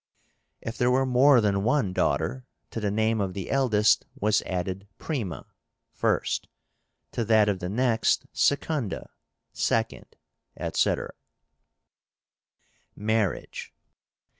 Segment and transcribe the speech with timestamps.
[0.61, 4.87] If there were more than one daughter, to the name of the eldest was added
[4.97, 5.45] prima
[5.91, 6.47] (first),
[7.11, 9.11] to that of the next, secunda
[9.53, 10.07] (second),
[10.57, 11.13] etc.
[12.95, 13.71] MARRIAGE.